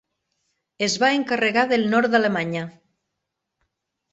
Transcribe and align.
Es 0.87 0.95
va 1.03 1.09
encarregar 1.17 1.65
del 1.73 1.85
nord 1.93 2.15
d'Alemanya. 2.15 2.67